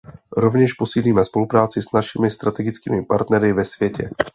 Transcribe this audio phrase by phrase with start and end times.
[0.37, 4.09] Rovněž posílíme spolupráci s našimi strategickými partnery ve světě.